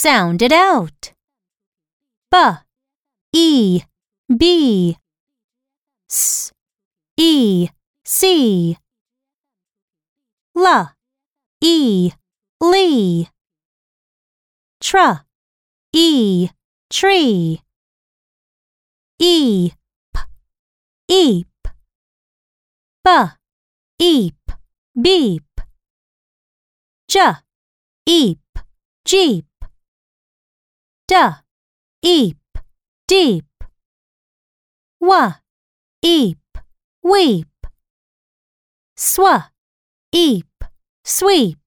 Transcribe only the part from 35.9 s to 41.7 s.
eep, weep. Sw, eep, sweep.